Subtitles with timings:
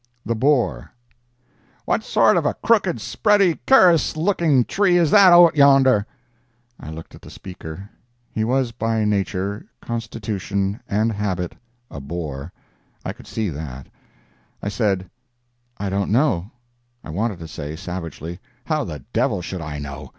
[0.25, 0.91] THE BORE
[1.85, 6.07] "What sort of a crooked, spready, cur'us looking tree is that out yonder?"
[6.79, 7.87] I looked at the speaker.
[8.31, 11.53] He was by nature, constitution and habit
[11.91, 13.89] a Bore—I could see that.
[14.59, 15.07] I said:
[15.77, 16.49] "I don't know.
[17.03, 20.09] "I wanted to say, savagely, "How the devil should I know?